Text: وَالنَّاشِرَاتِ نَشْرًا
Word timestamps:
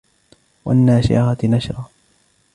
وَالنَّاشِرَاتِ 0.65 1.45
نَشْرًا 1.45 1.89